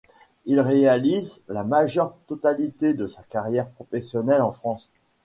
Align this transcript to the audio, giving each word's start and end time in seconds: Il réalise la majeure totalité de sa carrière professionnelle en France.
Il 0.47 0.59
réalise 0.59 1.43
la 1.47 1.63
majeure 1.63 2.15
totalité 2.25 2.95
de 2.95 3.05
sa 3.05 3.21
carrière 3.21 3.69
professionnelle 3.69 4.41
en 4.41 4.51
France. 4.51 4.89